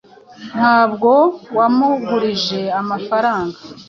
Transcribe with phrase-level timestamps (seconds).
[0.55, 1.11] Ntabwo
[1.57, 3.57] wamugurije amafaranga